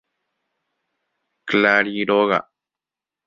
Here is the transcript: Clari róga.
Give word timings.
Clari 1.47 2.03
róga. 2.09 2.39